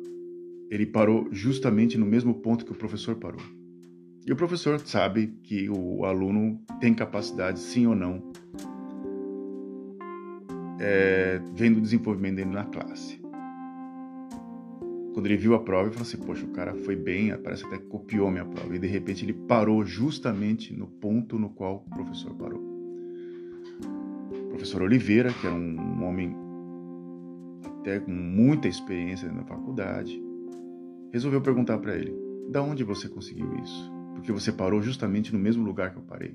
ele 0.71 0.87
parou 0.87 1.27
justamente 1.33 1.99
no 1.99 2.07
mesmo 2.07 2.35
ponto 2.35 2.65
que 2.65 2.71
o 2.71 2.77
professor 2.77 3.17
parou. 3.17 3.64
E 4.27 4.33
o 4.33 4.37
professor 4.37 4.81
sabe 4.81 5.39
que 5.43 5.69
o 5.69 6.05
aluno 6.07 6.59
tem 6.81 6.95
capacidade, 6.95 7.61
sim 7.61 7.87
ou 7.87 7.95
não, 7.95 8.23
é, 10.81 11.39
vendo 11.55 11.77
o 11.77 11.81
desenvolvimento 11.81 12.37
dele 12.37 12.51
na 12.51 12.65
classe. 12.65 13.23
Quando 15.13 15.27
ele 15.27 15.37
viu 15.37 15.55
a 15.55 15.61
prova, 15.61 15.89
ele 15.89 15.93
falou 15.93 16.09
assim: 16.09 16.17
Poxa, 16.17 16.45
o 16.45 16.51
cara 16.53 16.75
foi 16.75 16.97
bem, 16.97 17.37
parece 17.39 17.67
até 17.67 17.77
que 17.77 17.85
copiou 17.85 18.31
minha 18.31 18.47
prova. 18.47 18.75
E 18.75 18.79
de 18.79 18.87
repente 18.87 19.25
ele 19.25 19.35
parou 19.35 19.85
justamente 19.85 20.75
no 20.75 20.87
ponto 20.87 21.39
no 21.39 21.51
qual 21.51 21.85
o 21.87 21.91
professor 21.91 22.35
parou. 22.35 22.61
O 24.33 24.49
professor 24.49 24.83
Oliveira, 24.83 25.33
que 25.33 25.47
era 25.47 25.55
um 25.55 26.03
homem 26.03 26.35
até 27.65 28.01
com 28.01 28.11
muita 28.11 28.69
experiência 28.69 29.31
na 29.31 29.45
faculdade, 29.45 30.21
resolveu 31.13 31.43
perguntar 31.43 31.79
para 31.79 31.95
ele: 31.95 32.13
Da 32.51 32.63
onde 32.63 32.83
você 32.83 33.09
conseguiu 33.09 33.55
isso? 33.59 33.94
Porque 34.25 34.33
você 34.33 34.51
parou 34.51 34.81
justamente 34.81 35.35
no 35.35 35.39
mesmo 35.39 35.63
lugar 35.63 35.93
que 35.93 35.99
eu 35.99 36.03
parei. 36.03 36.35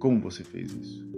Como 0.00 0.20
você 0.20 0.42
fez 0.42 0.72
isso? 0.74 1.08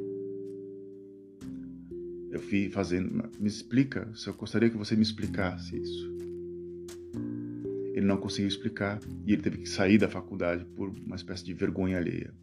Eu 2.30 2.38
fui 2.38 2.68
fazendo. 2.68 3.30
Me 3.40 3.48
explica. 3.48 4.12
Eu 4.26 4.34
gostaria 4.34 4.68
que 4.68 4.76
você 4.76 4.94
me 4.94 5.00
explicasse 5.00 5.74
isso. 5.74 6.18
Ele 7.94 8.04
não 8.04 8.18
conseguiu 8.18 8.46
explicar 8.46 9.00
e 9.26 9.32
ele 9.32 9.40
teve 9.40 9.56
que 9.56 9.68
sair 9.70 9.96
da 9.96 10.06
faculdade 10.06 10.66
por 10.76 10.90
uma 10.90 11.16
espécie 11.16 11.46
de 11.46 11.54
vergonha 11.54 11.96
alheia. 11.96 12.34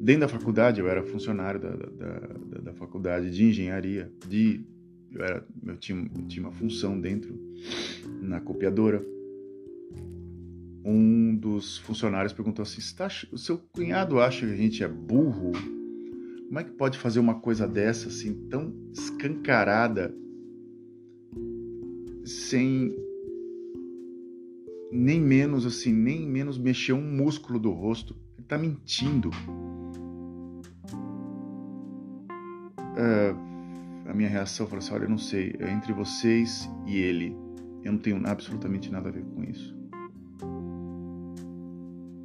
Dentro 0.00 0.22
da 0.22 0.28
faculdade, 0.28 0.80
eu 0.80 0.88
era 0.88 1.04
funcionário 1.04 1.60
da, 1.60 1.76
da, 1.76 2.18
da, 2.18 2.58
da 2.58 2.74
faculdade 2.74 3.30
de 3.30 3.44
engenharia. 3.44 4.12
De, 4.28 4.66
eu, 5.12 5.22
era, 5.22 5.46
eu, 5.64 5.76
tinha, 5.76 6.10
eu 6.12 6.26
tinha 6.26 6.44
uma 6.44 6.52
função 6.52 7.00
dentro 7.00 7.38
na 8.20 8.40
copiadora 8.40 9.14
um 10.84 11.34
dos 11.34 11.78
funcionários 11.78 12.32
perguntou 12.32 12.62
assim: 12.62 12.80
tá, 12.94 13.08
o 13.32 13.38
seu 13.38 13.58
cunhado 13.72 14.20
acha 14.20 14.46
que 14.46 14.52
a 14.52 14.56
gente 14.56 14.84
é 14.84 14.88
burro? 14.88 15.52
Como 16.46 16.58
é 16.58 16.64
que 16.64 16.72
pode 16.72 16.98
fazer 16.98 17.20
uma 17.20 17.40
coisa 17.40 17.66
dessa 17.66 18.08
assim, 18.08 18.34
tão 18.48 18.72
escancarada, 18.92 20.14
sem 22.24 22.94
nem 24.92 25.20
menos 25.20 25.66
assim, 25.66 25.92
nem 25.92 26.28
menos 26.28 26.58
mexer 26.58 26.92
um 26.92 27.02
músculo 27.02 27.58
do 27.58 27.70
rosto? 27.70 28.14
Ele 28.36 28.46
tá 28.46 28.58
mentindo. 28.58 29.30
Uh, 32.96 34.08
a 34.08 34.14
minha 34.14 34.28
reação 34.28 34.66
foi 34.66 34.78
assim: 34.78 34.92
olha, 34.92 35.04
eu 35.04 35.10
não 35.10 35.18
sei, 35.18 35.56
é 35.58 35.72
entre 35.72 35.92
vocês 35.94 36.68
e 36.86 36.98
ele. 36.98 37.34
Eu 37.82 37.92
não 37.92 37.98
tenho 37.98 38.20
absolutamente 38.26 38.90
nada 38.92 39.08
a 39.08 39.12
ver 39.12 39.24
com 39.24 39.42
isso. 39.44 39.83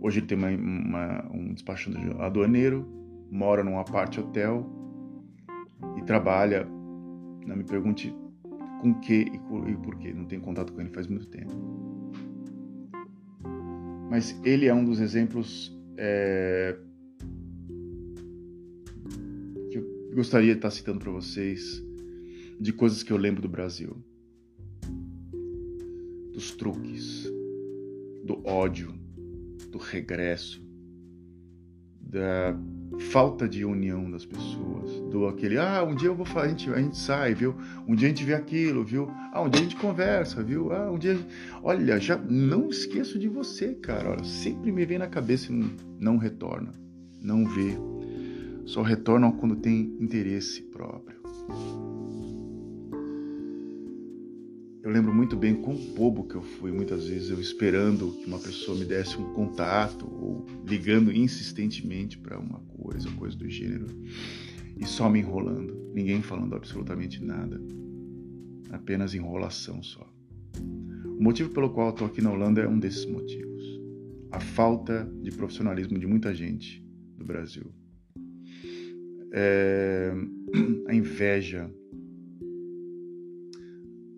Hoje 0.02 0.20
ele 0.20 0.28
tem 0.28 0.38
uma, 0.38 0.50
uma, 0.50 1.32
um 1.32 1.54
despachante 1.54 1.98
aduaneiro, 2.20 2.88
mora 3.30 3.64
num 3.64 3.78
apart 3.78 4.18
hotel 4.18 4.66
e 5.98 6.02
trabalha. 6.04 6.66
Não 7.46 7.56
me 7.56 7.64
pergunte 7.64 8.16
com 8.82 8.94
que 9.02 9.26
e 9.32 9.40
por 9.78 9.98
que. 9.98 10.14
Não 10.14 10.26
tenho 10.26 10.42
contato 10.42 10.72
com 10.72 10.80
ele 10.80 10.90
faz 10.90 11.08
muito 11.08 11.28
tempo. 11.28 11.52
Mas 14.10 14.40
ele 14.44 14.68
é 14.68 14.74
um 14.74 14.84
dos 14.84 15.00
exemplos 15.00 15.78
é, 15.98 16.78
que 19.70 19.78
eu 19.78 20.16
gostaria 20.16 20.54
de 20.54 20.58
estar 20.58 20.72
citando 20.72 21.00
para 21.00 21.12
vocês 21.12 21.84
de 22.60 22.74
coisas 22.74 23.04
que 23.04 23.12
eu 23.12 23.18
lembro 23.18 23.42
do 23.42 23.50
Brasil. 23.50 23.96
Dos 26.34 26.52
truques, 26.52 27.30
do 28.26 28.42
ódio, 28.48 28.99
do 29.70 29.78
regresso, 29.78 30.62
da 32.02 32.56
falta 33.12 33.48
de 33.48 33.64
união 33.64 34.10
das 34.10 34.26
pessoas, 34.26 35.00
do 35.12 35.28
aquele, 35.28 35.58
ah, 35.58 35.84
um 35.84 35.96
dia 35.96 36.10
eu 36.10 36.16
vou 36.16 36.26
a 36.36 36.48
gente, 36.48 36.70
a 36.70 36.82
gente 36.82 36.98
sai, 36.98 37.34
viu? 37.34 37.56
Um 37.88 37.96
dia 37.96 38.08
a 38.08 38.10
gente 38.10 38.24
vê 38.24 38.34
aquilo, 38.34 38.84
viu? 38.84 39.10
Ah, 39.32 39.42
um 39.42 39.50
dia 39.50 39.62
a 39.62 39.64
gente 39.64 39.76
conversa, 39.76 40.44
viu? 40.44 40.74
Ah, 40.74 40.92
um 40.92 40.98
dia, 40.98 41.18
olha, 41.62 42.00
já 42.00 42.18
não 42.18 42.70
esqueço 42.70 43.20
de 43.20 43.28
você, 43.28 43.76
cara. 43.76 44.12
Olha, 44.12 44.24
sempre 44.24 44.72
me 44.72 44.86
vem 44.86 44.98
na 44.98 45.08
cabeça 45.08 45.52
e 45.52 45.56
não, 45.56 45.70
não 46.00 46.18
retorna, 46.18 46.72
não 47.22 47.46
vê. 47.46 47.78
Só 48.66 48.82
retornam 48.82 49.32
quando 49.32 49.56
tem 49.56 49.96
interesse 50.00 50.62
próprio. 50.64 51.20
Eu 54.82 54.92
lembro 54.92 55.14
muito 55.14 55.36
bem 55.36 55.56
quão 55.62 55.76
bobo 55.76 56.24
que 56.26 56.36
eu 56.36 56.42
fui 56.42 56.72
muitas 56.72 57.08
vezes, 57.08 57.30
eu 57.30 57.40
esperando 57.40 58.14
que 58.14 58.26
uma 58.26 58.40
pessoa 58.40 58.78
me 58.78 58.86
desse 58.86 59.18
um 59.18 59.34
contato 59.34 60.08
ou 60.10 60.46
ligando 60.66 61.12
insistentemente 61.12 62.18
para 62.18 62.40
uma 62.40 62.60
coisa, 62.60 63.12
coisa 63.12 63.36
do 63.36 63.50
gênero, 63.50 63.88
e 64.78 64.86
só 64.86 65.10
me 65.10 65.20
enrolando, 65.20 65.92
ninguém 65.94 66.22
falando 66.22 66.56
absolutamente 66.56 67.22
nada, 67.22 67.62
apenas 68.70 69.14
enrolação 69.14 69.84
só. 69.84 70.10
O 71.06 71.22
motivo 71.22 71.50
pelo 71.50 71.72
qual 71.72 71.90
estou 71.90 72.08
aqui 72.08 72.22
na 72.22 72.32
Holanda 72.32 72.62
é 72.62 72.68
um 72.68 72.80
desses 72.80 73.06
motivos: 73.06 73.82
a 74.32 74.40
falta 74.40 75.12
de 75.22 75.32
profissionalismo 75.32 76.00
de 76.00 76.08
muita 76.08 76.34
gente 76.34 76.82
do 77.18 77.26
Brasil, 77.26 77.70
é... 79.34 80.14
a 80.88 80.94
inveja 80.96 81.70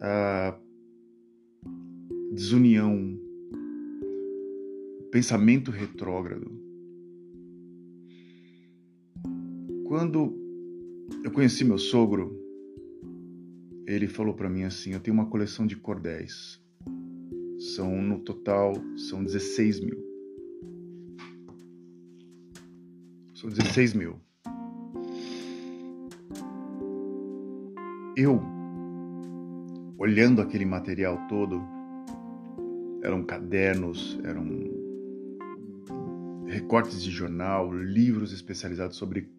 a 0.01 0.59
desunião, 2.33 3.19
pensamento 5.11 5.69
retrógrado. 5.69 6.59
Quando 9.85 10.33
eu 11.23 11.31
conheci 11.31 11.63
meu 11.63 11.77
sogro, 11.77 12.35
ele 13.85 14.07
falou 14.07 14.33
para 14.33 14.49
mim 14.49 14.63
assim: 14.63 14.93
eu 14.93 14.99
tenho 14.99 15.13
uma 15.13 15.29
coleção 15.29 15.67
de 15.67 15.75
cordéis. 15.75 16.59
São 17.75 18.01
no 18.01 18.19
total 18.19 18.73
são 18.97 19.23
16 19.23 19.81
mil. 19.81 20.03
São 23.35 23.49
16 23.49 23.93
mil. 23.93 24.19
Eu 28.15 28.60
olhando 30.01 30.41
aquele 30.41 30.65
material 30.65 31.15
todo, 31.29 31.61
eram 33.03 33.21
cadernos, 33.21 34.19
eram 34.23 34.47
recortes 36.47 37.03
de 37.03 37.11
jornal, 37.11 37.71
livros 37.71 38.33
especializados 38.33 38.97
sobre 38.97 39.29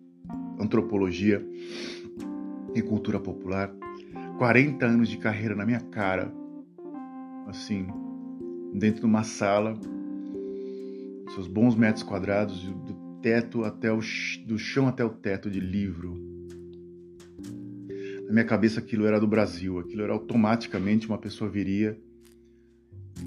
antropologia 0.60 1.44
e 2.76 2.80
cultura 2.80 3.18
popular. 3.18 3.74
40 4.38 4.86
anos 4.86 5.08
de 5.08 5.18
carreira 5.18 5.56
na 5.56 5.66
minha 5.66 5.80
cara, 5.80 6.32
assim, 7.48 7.88
dentro 8.72 9.00
de 9.00 9.06
uma 9.06 9.24
sala, 9.24 9.76
seus 11.34 11.48
bons 11.48 11.74
metros 11.74 12.04
quadrados, 12.04 12.62
do 12.62 12.94
teto 13.20 13.64
até 13.64 13.90
o 13.90 13.98
do 14.46 14.58
chão 14.60 14.86
até 14.86 15.04
o 15.04 15.10
teto 15.10 15.50
de 15.50 15.58
livro, 15.58 16.31
na 18.32 18.36
minha 18.36 18.44
cabeça 18.46 18.80
aquilo 18.80 19.04
era 19.04 19.20
do 19.20 19.26
Brasil, 19.26 19.78
aquilo 19.78 20.02
era 20.02 20.14
automaticamente 20.14 21.06
uma 21.06 21.18
pessoa 21.18 21.50
viria 21.50 22.00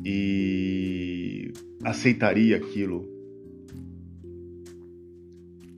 e 0.03 1.53
aceitaria 1.83 2.57
aquilo 2.57 3.07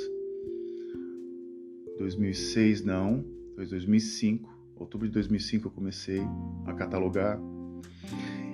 2006 1.98 2.84
não, 2.84 3.24
foi 3.54 3.66
2005. 3.66 4.52
Outubro 4.76 5.06
de 5.06 5.14
2005 5.14 5.68
eu 5.68 5.70
comecei 5.70 6.20
a 6.66 6.74
catalogar. 6.74 7.40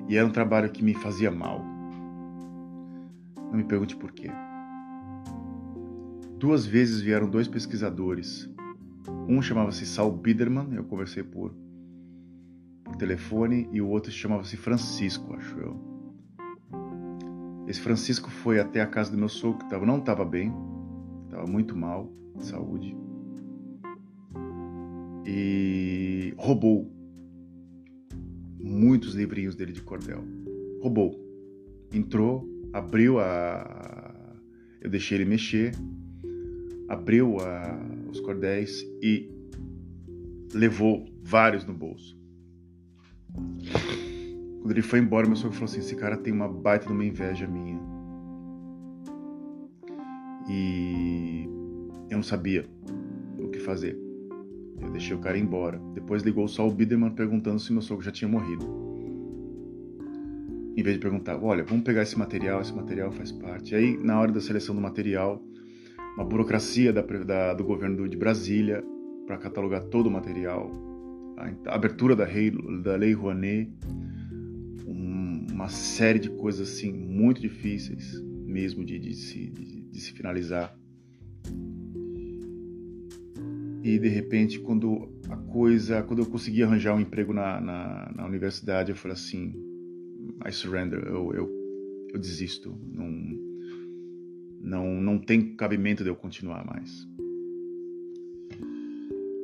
E 0.09 0.17
era 0.17 0.25
um 0.25 0.31
trabalho 0.31 0.71
que 0.71 0.85
me 0.85 0.95
fazia 0.95 1.33
mal. 1.33 1.65
Não 3.37 3.55
me 3.55 3.65
pergunte 3.65 3.97
por 3.97 4.13
quê. 4.13 4.31
Duas 6.39 6.65
vezes 6.65 7.01
vieram 7.01 7.29
dois 7.29 7.49
pesquisadores. 7.49 8.49
Um 9.29 9.43
chamava-se 9.43 9.85
Saul 9.85 10.13
Biderman, 10.13 10.75
eu 10.75 10.85
conversei 10.85 11.25
por 11.25 11.53
por 12.91 12.97
telefone 12.97 13.69
e 13.73 13.81
o 13.81 13.89
outro 13.89 14.11
chamava-se 14.11 14.57
Francisco, 14.57 15.33
acho 15.35 15.59
eu. 15.59 15.91
Esse 17.67 17.81
Francisco 17.81 18.29
foi 18.31 18.59
até 18.59 18.81
a 18.81 18.87
casa 18.87 19.13
do 19.13 19.17
meu 19.17 19.29
sogro, 19.29 19.67
que 19.67 19.87
não 19.87 19.99
estava 19.99 20.25
bem, 20.25 20.53
estava 21.27 21.47
muito 21.47 21.77
mal 21.77 22.13
de 22.37 22.45
saúde, 22.47 22.97
e 25.25 26.35
roubou 26.37 26.91
muitos 28.59 29.15
livrinhos 29.15 29.55
dele 29.55 29.73
de 29.73 29.83
cordel. 29.83 30.25
Roubou. 30.83 31.15
Entrou, 31.93 32.49
abriu 32.73 33.21
a. 33.21 34.35
Eu 34.81 34.91
deixei 34.91 35.19
ele 35.19 35.25
mexer, 35.25 35.73
abriu 36.89 37.39
a... 37.39 37.79
os 38.11 38.19
cordéis 38.21 38.83
e 39.03 39.31
levou 40.53 41.05
vários 41.23 41.65
no 41.65 41.73
bolso. 41.73 42.20
Quando 44.61 44.71
ele 44.71 44.83
foi 44.83 44.99
embora, 44.99 45.27
meu 45.27 45.37
sogro 45.37 45.55
falou 45.55 45.71
assim: 45.71 45.81
esse 45.81 45.97
cara 45.97 46.17
tem 46.17 46.33
uma 46.33 46.49
baita 46.49 46.87
de 46.87 46.93
uma 46.93 47.05
inveja 47.05 47.47
minha. 47.47 47.81
E 50.49 51.49
eu 52.11 52.17
não 52.17 52.23
sabia 52.23 52.69
o 53.39 53.49
que 53.49 53.59
fazer. 53.59 53.99
Eu 54.81 54.91
deixei 54.91 55.15
o 55.15 55.21
cara 55.21 55.39
embora. 55.39 55.81
Depois 55.95 56.23
ligou 56.23 56.49
só 56.49 56.67
o 56.67 56.71
Biderman 56.71 57.11
perguntando 57.11 57.59
se 57.61 57.73
meu 57.73 57.83
sogro 57.83 58.05
já 58.05 58.11
tinha 58.11 58.29
morrido. 58.29 58.65
Em 60.77 60.83
vez 60.83 60.97
de 60.97 61.01
perguntar, 61.01 61.39
olha, 61.43 61.63
vamos 61.63 61.85
pegar 61.85 62.03
esse 62.03 62.19
material, 62.19 62.61
esse 62.61 62.73
material 62.73 63.13
faz 63.13 63.31
parte. 63.31 63.75
Aí, 63.75 63.97
na 63.99 64.19
hora 64.19 64.33
da 64.33 64.41
seleção 64.41 64.75
do 64.75 64.81
material, 64.81 65.43
uma 66.17 66.25
burocracia 66.25 66.93
da, 66.93 67.03
da, 67.03 67.55
do 67.55 67.65
governo 67.65 68.09
de 68.09 68.17
Brasília 68.17 68.83
para 69.27 69.37
catalogar 69.37 69.83
todo 69.85 70.07
o 70.07 70.11
material, 70.11 70.71
a 71.67 71.75
abertura 71.75 72.15
da, 72.15 72.25
rei, 72.25 72.51
da 72.83 72.97
Lei 72.97 73.13
Rouanet, 73.13 73.71
um, 74.87 75.47
uma 75.51 75.69
série 75.69 76.19
de 76.19 76.31
coisas 76.31 76.69
assim 76.69 76.93
muito 76.93 77.41
difíceis 77.41 78.21
mesmo 78.51 78.85
de, 78.85 78.99
de, 78.99 79.15
se, 79.15 79.47
de, 79.47 79.83
de 79.83 80.01
se 80.01 80.13
finalizar. 80.13 80.77
E 83.83 83.99
de 83.99 84.09
repente, 84.09 84.59
quando 84.61 85.09
a 85.31 85.37
coisa, 85.37 86.03
quando 86.03 86.21
eu 86.21 86.27
consegui 86.27 86.63
arranjar 86.63 86.95
um 86.95 87.01
emprego 87.01 87.33
na, 87.33 87.61
na, 87.61 88.13
na 88.15 88.27
universidade, 88.27 88.91
eu 88.91 88.97
falei 88.97 89.15
assim: 89.15 89.55
I 90.47 90.53
surrender, 90.53 91.03
eu, 91.07 91.33
eu, 91.33 91.51
eu 92.13 92.21
desisto, 92.21 92.79
não, 92.93 93.11
não, 94.61 95.01
não 95.01 95.19
tem 95.19 95.57
cabimento 95.57 96.03
de 96.03 96.11
eu 96.11 96.17
continuar 96.17 96.65
mais. 96.67 97.09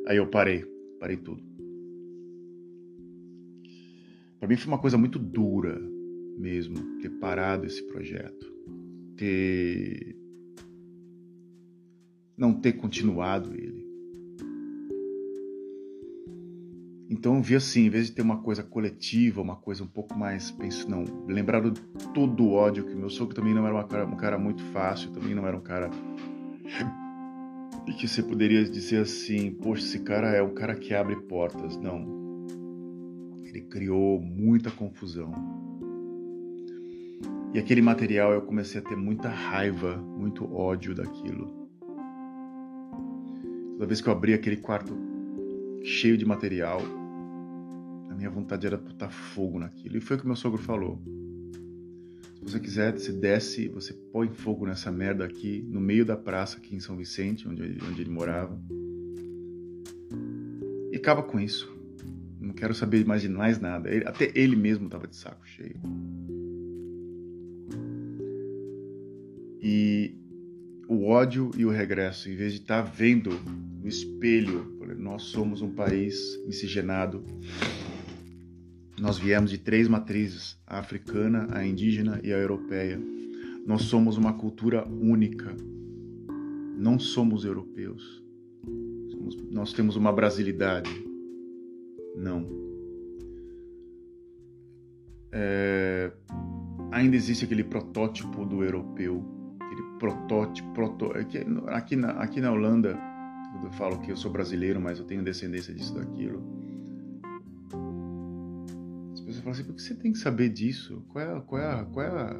Aí 0.07 0.19
eu 0.19 0.27
parei, 0.27 0.65
parei 1.01 1.17
tudo. 1.17 1.43
Para 4.39 4.49
mim 4.49 4.57
foi 4.57 4.69
uma 4.69 4.79
coisa 4.79 4.99
muito 4.99 5.19
dura 5.19 5.81
mesmo 6.39 6.99
ter 7.01 7.11
parado 7.11 7.67
esse 7.67 7.83
projeto, 7.87 8.47
ter 9.17 10.17
não 12.37 12.53
ter 12.53 12.75
continuado 12.75 13.55
ele. 13.55 13.87
Então 17.09 17.37
eu 17.37 17.43
vi 17.43 17.55
assim, 17.55 17.87
em 17.87 17.89
vez 17.89 18.07
de 18.07 18.13
ter 18.13 18.23
uma 18.23 18.43
coisa 18.43 18.63
coletiva, 18.63 19.41
uma 19.41 19.57
coisa 19.57 19.83
um 19.83 19.87
pouco 19.87 20.19
mais, 20.19 20.51
penso, 20.51 20.91
não, 20.91 21.05
lembrado 21.27 21.73
todo 22.13 22.45
o 22.45 22.53
ódio 22.53 22.85
que 22.85 22.95
meu 22.95 23.09
sogro 23.09 23.35
também 23.35 23.55
não 23.55 23.67
era 23.67 23.85
cara, 23.85 24.07
um 24.07 24.17
cara 24.17 24.39
muito 24.39 24.63
fácil, 24.65 25.11
também 25.13 25.35
não 25.35 25.47
era 25.47 25.57
um 25.57 25.61
cara 25.61 25.89
e 27.87 27.93
que 27.93 28.09
você 28.09 28.23
poderia 28.23 28.65
dizer 28.65 28.99
assim, 28.99 29.53
poxa, 29.53 29.83
esse 29.83 30.01
cara 30.01 30.29
é 30.29 30.43
um 30.43 30.53
cara 30.53 30.75
que 30.75 30.93
abre 30.93 31.17
portas. 31.23 31.77
Não. 31.77 32.26
Ele 33.57 33.65
criou 33.65 34.21
muita 34.21 34.71
confusão. 34.71 35.33
E 37.55 37.59
aquele 37.59 37.81
material 37.81 38.35
eu 38.35 38.43
comecei 38.43 38.79
a 38.79 38.85
ter 38.85 38.97
muita 38.97 39.31
raiva, 39.31 39.97
muito 39.97 40.45
ódio 40.55 40.95
daquilo. 40.95 41.67
Toda 43.73 43.87
vez 43.87 44.03
que 44.03 44.09
eu 44.09 44.13
abria 44.13 44.37
aquele 44.37 44.59
quarto 44.59 44.95
cheio 45.83 46.19
de 46.19 46.27
material, 46.27 46.83
a 48.11 48.15
minha 48.15 48.29
vontade 48.29 48.67
era 48.67 48.77
botar 48.77 49.09
fogo 49.09 49.59
naquilo. 49.59 49.97
E 49.97 50.01
foi 50.03 50.17
o 50.17 50.21
que 50.21 50.27
meu 50.27 50.37
sogro 50.37 50.61
falou. 50.61 51.03
Se 52.35 52.43
você 52.43 52.61
quiser, 52.61 52.93
você 52.93 53.13
desce, 53.13 53.69
você 53.69 53.95
põe 53.95 54.29
fogo 54.29 54.67
nessa 54.67 54.93
merda 54.93 55.25
aqui, 55.25 55.65
no 55.67 55.81
meio 55.81 56.05
da 56.05 56.17
praça 56.17 56.59
aqui 56.59 56.77
em 56.77 56.81
São 56.81 56.95
Vicente, 56.95 57.49
onde, 57.49 57.63
onde 57.63 58.03
ele 58.03 58.11
morava. 58.11 58.61
E 60.93 60.97
acaba 60.97 61.23
com 61.23 61.41
isso. 61.41 61.76
Quero 62.57 62.75
saber 62.75 63.05
mais 63.05 63.23
de 63.23 63.29
mais 63.29 63.61
nada. 63.61 63.91
Ele, 63.91 64.07
até 64.07 64.33
ele 64.35 64.57
mesmo 64.57 64.87
estava 64.87 65.07
de 65.07 65.15
saco 65.15 65.47
cheio. 65.47 65.77
E 69.61 70.15
o 70.89 71.07
ódio 71.07 71.51
e 71.57 71.65
o 71.65 71.71
regresso, 71.71 72.31
em 72.31 72.37
vez 72.37 72.53
de 72.53 72.61
estar 72.61 72.83
tá 72.83 72.91
vendo 72.91 73.31
no 73.83 73.89
espelho, 73.89 74.77
nós 74.99 75.25
somos 75.25 75.63
um 75.63 75.71
país 75.71 76.39
miscigenado. 76.47 77.23
Nós 78.99 79.19
viemos 79.19 79.51
de 79.51 79.59
três 79.59 79.89
matrizes: 79.89 80.59
a 80.67 80.79
africana, 80.79 81.49
a 81.53 81.67
indígena 81.67 82.21
e 82.23 82.33
a 82.33 82.39
europeia. 82.39 83.01
Nós 83.67 83.83
somos 83.83 84.17
uma 84.17 84.33
cultura 84.33 84.87
única. 84.87 85.55
Não 86.79 86.99
somos 86.99 87.45
europeus. 87.45 88.23
Somos, 89.11 89.37
nós 89.51 89.73
temos 89.73 89.97
uma 89.97 90.13
brasilidade. 90.13 91.06
Não. 92.17 92.47
É, 95.33 96.11
ainda 96.91 97.15
existe 97.15 97.45
aquele 97.45 97.63
protótipo 97.65 98.45
do 98.45 98.65
europeu 98.65 99.37
protótipo, 99.99 100.73
proto, 100.73 101.07
aqui, 101.13 101.39
aqui, 101.69 101.97
na, 101.97 102.11
aqui 102.13 102.41
na 102.41 102.53
Holanda, 102.53 102.99
eu 103.63 103.73
falo 103.73 103.99
que 104.01 104.11
eu 104.11 104.17
sou 104.17 104.31
brasileiro, 104.31 104.81
mas 104.81 104.99
eu 104.99 105.05
tenho 105.05 105.23
descendência 105.23 105.75
disso, 105.75 105.95
daquilo. 105.95 106.43
As 109.13 109.21
pessoas 109.21 109.39
falam 109.39 109.53
assim, 109.53 109.65
por 109.65 109.75
que 109.75 109.83
você 109.83 109.95
tem 109.95 110.13
que 110.13 110.19
saber 110.19 110.49
disso? 110.51 111.03
Qual 111.09 111.25
é, 111.25 111.41
qual 111.41 111.63
é, 111.63 111.85
qual 111.85 112.07
é 112.07 112.37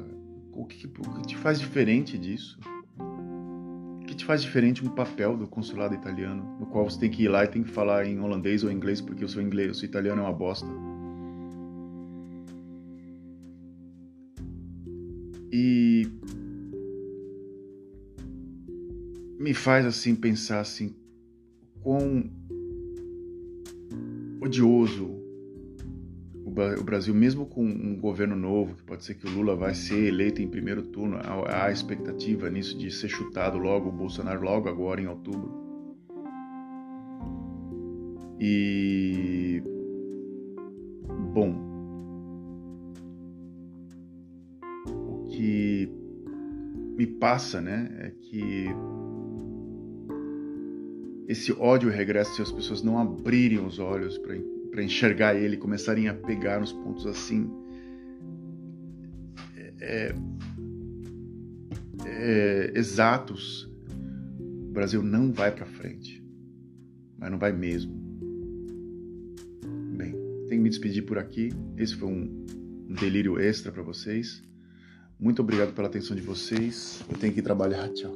o, 0.53 0.65
que, 0.65 0.87
o 0.87 1.13
que 1.15 1.27
te 1.27 1.37
faz 1.37 1.59
diferente 1.59 2.17
disso? 2.17 2.59
Faz 4.27 4.41
diferente 4.41 4.85
um 4.85 4.89
papel 4.89 5.37
do 5.37 5.47
consulado 5.47 5.95
italiano, 5.95 6.57
no 6.59 6.65
qual 6.65 6.83
você 6.83 6.99
tem 6.99 7.09
que 7.09 7.23
ir 7.23 7.29
lá 7.29 7.45
e 7.45 7.47
tem 7.47 7.63
que 7.63 7.69
falar 7.69 8.05
em 8.05 8.19
holandês 8.19 8.61
ou 8.61 8.69
inglês, 8.69 8.99
porque 8.99 9.23
o 9.23 9.29
seu 9.29 9.41
inglês, 9.41 9.71
o 9.71 9.73
seu 9.73 9.87
italiano 9.87 10.21
é 10.21 10.25
uma 10.25 10.33
bosta. 10.33 10.67
E 15.49 16.05
me 19.39 19.53
faz 19.53 19.85
assim 19.85 20.13
pensar 20.13 20.59
assim 20.59 20.93
quão 21.81 22.29
odioso 24.41 25.16
o 26.79 26.83
Brasil, 26.83 27.13
mesmo 27.13 27.45
com 27.45 27.63
um 27.63 27.95
governo 27.95 28.35
novo, 28.35 28.75
que 28.75 28.83
pode 28.83 29.05
ser 29.05 29.13
que 29.15 29.27
o 29.27 29.29
Lula 29.29 29.55
vai 29.55 29.75
ser 29.75 30.07
eleito 30.07 30.41
em 30.41 30.47
primeiro 30.47 30.81
turno, 30.81 31.19
há 31.47 31.71
expectativa 31.71 32.49
nisso 32.49 32.77
de 32.77 32.89
ser 32.89 33.09
chutado 33.09 33.57
logo 33.57 33.89
o 33.89 33.91
Bolsonaro 33.91 34.43
logo 34.43 34.67
agora 34.67 34.99
em 34.99 35.07
outubro. 35.07 35.67
E 38.39 39.61
bom, 41.33 41.55
o 44.87 45.27
que 45.27 45.89
me 46.97 47.05
passa, 47.05 47.61
né, 47.61 47.89
é 47.99 48.09
que 48.09 48.65
esse 51.27 51.51
ódio 51.53 51.89
regressa 51.91 52.33
se 52.33 52.41
as 52.41 52.51
pessoas 52.51 52.81
não 52.81 52.97
abrirem 52.97 53.59
os 53.59 53.77
olhos 53.79 54.17
para 54.17 54.35
enxergar 54.83 55.35
ele, 55.35 55.57
começarem 55.57 56.07
a 56.07 56.13
pegar 56.13 56.59
nos 56.59 56.71
pontos 56.71 57.05
assim. 57.05 57.49
É, 59.55 59.73
é, 59.79 60.15
é, 62.05 62.71
exatos, 62.75 63.69
o 64.39 64.71
Brasil 64.71 65.01
não 65.01 65.31
vai 65.31 65.51
para 65.51 65.65
frente, 65.65 66.23
mas 67.17 67.31
não 67.31 67.39
vai 67.39 67.51
mesmo. 67.51 67.95
Bem, 69.97 70.11
tenho 70.11 70.49
que 70.49 70.57
me 70.57 70.69
despedir 70.69 71.05
por 71.05 71.17
aqui. 71.17 71.49
Esse 71.77 71.95
foi 71.95 72.09
um, 72.09 72.45
um 72.89 72.93
delírio 72.93 73.39
extra 73.39 73.71
para 73.71 73.83
vocês. 73.83 74.43
Muito 75.19 75.41
obrigado 75.41 75.73
pela 75.73 75.87
atenção 75.87 76.15
de 76.15 76.21
vocês. 76.21 77.03
Eu 77.09 77.17
tenho 77.17 77.33
que 77.33 77.41
trabalhar. 77.41 77.89
Tchau. 77.89 78.15